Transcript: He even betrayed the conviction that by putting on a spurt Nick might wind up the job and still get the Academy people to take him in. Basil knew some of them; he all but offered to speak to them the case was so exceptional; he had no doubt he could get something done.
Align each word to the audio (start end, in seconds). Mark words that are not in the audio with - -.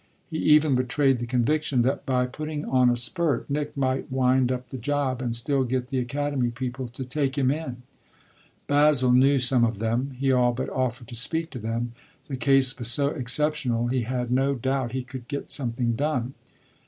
He 0.31 0.39
even 0.39 0.73
betrayed 0.73 1.19
the 1.19 1.27
conviction 1.27 1.83
that 1.83 2.07
by 2.07 2.25
putting 2.25 2.65
on 2.65 2.89
a 2.89 2.97
spurt 2.97 3.47
Nick 3.51 3.77
might 3.77 4.11
wind 4.11 4.51
up 4.51 4.69
the 4.69 4.79
job 4.79 5.21
and 5.21 5.35
still 5.35 5.63
get 5.63 5.89
the 5.89 5.99
Academy 5.99 6.49
people 6.49 6.87
to 6.87 7.05
take 7.05 7.37
him 7.37 7.51
in. 7.51 7.83
Basil 8.65 9.11
knew 9.11 9.37
some 9.37 9.63
of 9.63 9.77
them; 9.77 10.15
he 10.17 10.31
all 10.31 10.53
but 10.53 10.69
offered 10.71 11.07
to 11.09 11.15
speak 11.15 11.51
to 11.51 11.59
them 11.59 11.93
the 12.29 12.35
case 12.35 12.75
was 12.79 12.89
so 12.89 13.09
exceptional; 13.09 13.89
he 13.89 14.01
had 14.01 14.31
no 14.31 14.55
doubt 14.55 14.93
he 14.93 15.03
could 15.03 15.27
get 15.27 15.51
something 15.51 15.93
done. 15.93 16.33